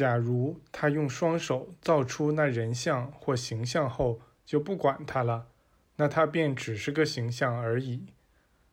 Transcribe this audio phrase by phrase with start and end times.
[0.00, 5.48] 假如他用双手造出那人像或形象后就不管他了，
[5.96, 8.06] 那他便只是个形象而已，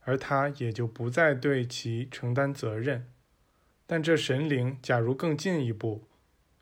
[0.06, 3.12] 而他也就不再对其承担责任。
[3.86, 6.08] 但这神灵假如更进一步，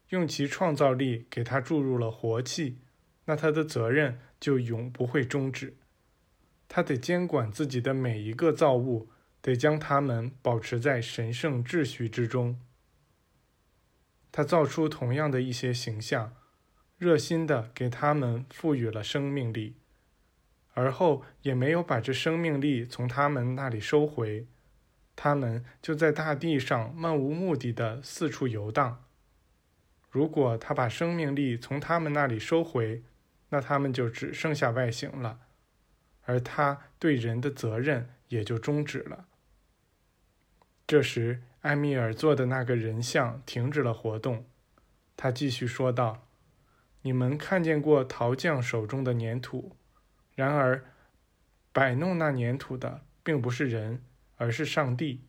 [0.10, 2.80] 用其创造力给他注入了活气，
[3.26, 5.76] 那他的责任就永不会终止。
[6.68, 9.10] 他得监管自己的每一个造物，
[9.44, 12.60] 得将它们保持在神圣秩序之中。
[14.36, 16.36] 他造出同样的一些形象，
[16.98, 19.78] 热心地给他们赋予了生命力，
[20.73, 24.45] 而后也没有把这生命力从他们那里收回，
[25.16, 29.06] 他们就在大地上漫无目的地四处游荡。
[30.09, 33.04] 如果他把生命力从他们那里收回，
[33.52, 35.40] 那他们就只剩下外形了，
[36.26, 39.28] 而他对人的责任也就终止了。
[40.86, 44.46] 这时，埃米尔做的那个人像停止了活动。
[45.18, 46.28] 他继续说道
[47.02, 49.76] ：“你们看见过陶匠手中的粘土，
[50.36, 50.86] 然而，
[51.72, 54.04] 摆弄那粘土的并不是人，
[54.36, 55.26] 而是上帝。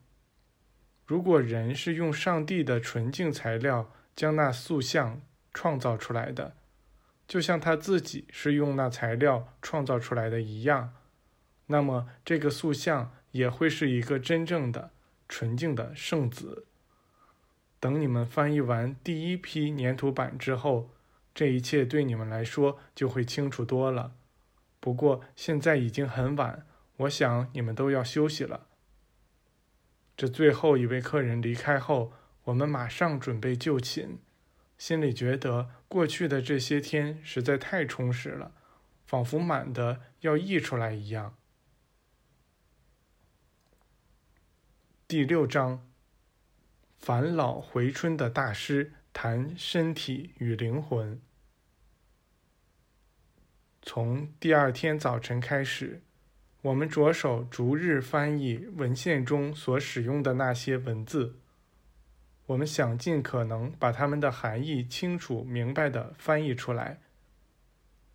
[1.07, 5.19] 如果人是用上帝的纯净材料，将那塑像
[5.51, 6.55] 创造出来的，
[7.27, 10.93] 就像他自己是用那材料创造出来的一样，
[11.65, 14.91] 那么这个塑像也会是一个真正的、
[15.27, 16.65] 纯净的圣子。
[17.79, 20.89] 等你们翻译完第一批粘土板之后，
[21.33, 24.13] 这一切对你们来说就会清楚多了。
[24.79, 26.65] 不过现在已经很晚，
[26.97, 28.67] 我想你们都要休息了。
[30.15, 32.13] 这最后一位客人离开后。
[32.47, 34.19] 我们马上准备就寝，
[34.77, 38.53] 心里觉得过去的这些天实在太充实了，
[39.05, 41.35] 仿佛满的要溢出来一样。
[45.09, 45.87] 第六章，
[46.97, 51.21] 返老回春的大师谈身体与灵魂。
[53.81, 56.01] 从第二天早晨开始，
[56.61, 61.35] 我们着手逐日翻译文献中所使用的那些文字。
[62.47, 66.99] 我们想尽可能把它们的含义清楚明白地翻译出来。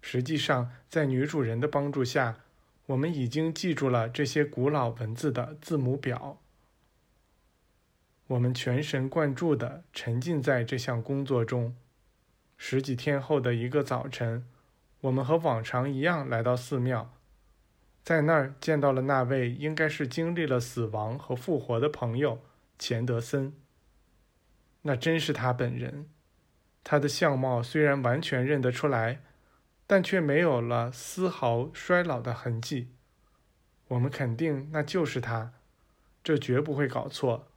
[0.03, 2.41] 实际上，在女主人的帮助下，
[2.84, 6.38] 我们已经记住了这些古老文字的字母表。
[8.32, 11.76] 我们全神贯注地沉浸在这项工作中。
[12.56, 14.47] 十几天后的一个早晨，
[15.03, 17.12] 我们和往常一样来到寺庙，
[18.03, 22.41] 在那儿见到了那位应该是经历了死亡和复活的朋友
[22.78, 23.53] 钱德森。
[24.82, 26.09] 那真是他本人，
[26.82, 29.20] 他的相貌虽然完全认得出来，
[29.87, 32.88] 但却没有了丝毫衰老的痕迹。
[33.88, 35.53] 我们肯定那就是他，
[36.25, 37.49] 这绝不会搞错。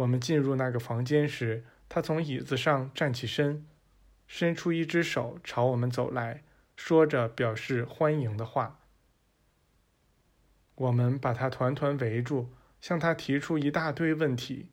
[0.00, 3.66] 我们进入那个房间时，他从椅子上站起身，
[4.26, 6.42] 伸出一只手朝我们走来，
[6.74, 8.80] 说着表示欢迎的话。
[10.74, 12.48] 我们把他团团围住，
[12.80, 14.70] 向他提出一大堆问题。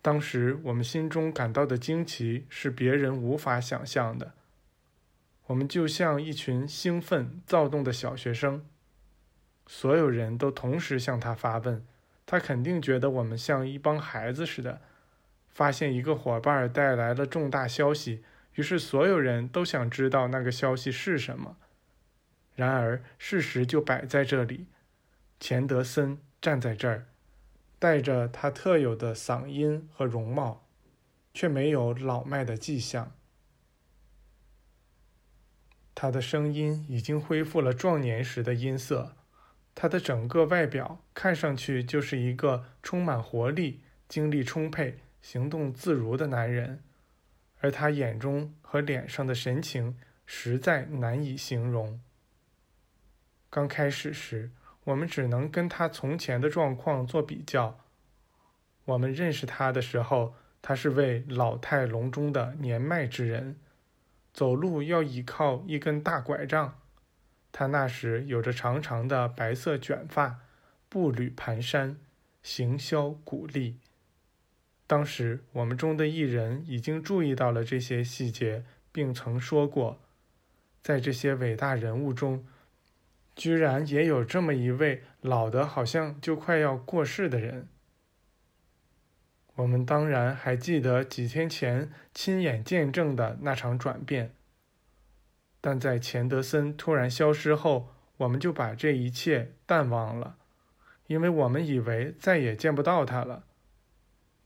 [0.00, 4.32] 当时我们心中感到的惊奇是别人无法想象的。
[5.48, 8.64] 我们就像一群兴奋躁动的小学生，
[9.66, 11.86] 所有人都同时向他发问。
[12.26, 14.82] 他肯定觉得我们像一帮孩子似的。
[15.48, 18.22] 发现一个伙伴带来了重大消息，
[18.56, 21.56] 于是所有人都想知道那个消息是什么。
[22.54, 24.66] 然而事实就摆在这里：
[25.40, 27.06] 钱德森站在这儿。
[27.78, 30.66] 带着他特有的嗓音和容貌，
[31.34, 33.12] 却没有老迈的迹象。
[35.94, 39.14] 他的声音已经恢复了壮年时的音色，
[39.76, 46.82] 他的整个外表看上去就是一个充满活力、精力充沛、行动自如的男人，
[47.60, 52.00] 而他眼中和脸上的神情实在难以形容。
[53.48, 54.50] 刚开始时。
[54.86, 57.80] 我们只能跟他从前的状况做比较。
[58.84, 63.56] 我们认识他的时候，他是位老态龙钟的年迈之人，
[64.32, 66.78] 走路要依靠一根大拐杖。
[67.58, 70.40] 他那时有着长长的白色卷发，
[70.90, 71.94] 步履蹒跚，
[72.42, 73.78] 行销鼓励。
[74.86, 78.62] 当时我们中的一人已经注意到了这些细节，
[78.92, 79.98] 并曾说过，
[80.82, 82.46] 在这些伟大人物中。
[83.34, 87.68] 居然也有这么一位老的，好像就快要过世的人。
[89.54, 94.34] 我们当然还记得几天前亲眼见证的那场转变，
[95.60, 100.36] 但在钱德森突然消失后，我们就把这一切淡忘了，
[101.06, 103.44] 因为我们以为再也见不到他了。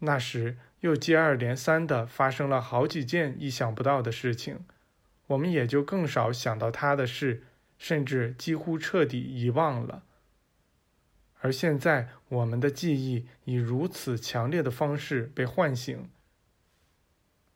[0.00, 4.64] 那时又接二连三地发生了好几件意想不到的事情，
[5.26, 7.44] 我们也就更少想到他的事，
[7.78, 10.04] 甚至几乎彻底遗忘了。
[11.42, 16.08] 而现在，我们的记忆以如此强烈的方式被唤醒，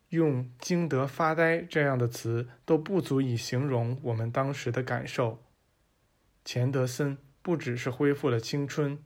[0.09, 5.43] 用“惊得发呆”这样的词都不足以形容我们当时的感受。
[6.43, 8.99] 钱德森不只是恢复了青春，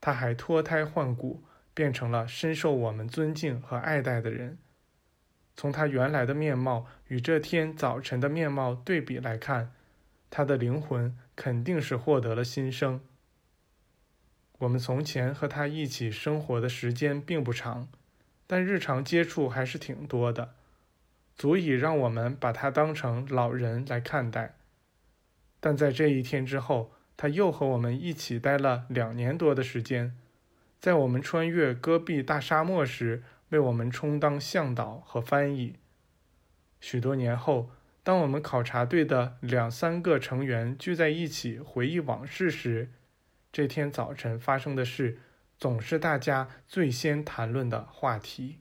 [0.00, 1.44] 他还脱胎换骨。
[1.74, 4.58] 变成了深受我们尊敬和爱戴的人。
[5.54, 9.72] 从他原来的面貌与这天早晨的面貌对比来看，
[10.28, 13.00] 他的灵魂肯定是获得了新生。
[14.58, 17.86] 我们从前和他一起生活的时间并不长，
[18.48, 20.54] 但日常接触还是挺多的，
[21.36, 24.56] 足以让我们把他当成老人来看待。
[25.60, 30.16] 但在这一天之后，他又和我们一起待了两年多的时间。
[30.80, 35.74] 在我们穿越戈壁大沙漠时，为我们充当向导和翻译。
[36.80, 37.70] 许多年后，
[38.02, 42.90] 当我们考察队的两三个成员聚在一起回忆往事时，
[43.52, 45.18] 这天早晨发生的事
[45.58, 48.60] 总是大家最先谈论的话题。